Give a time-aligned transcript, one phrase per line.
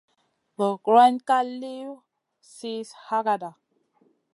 [0.83, 1.89] Guroyna ka liw
[2.53, 3.49] sih hagada.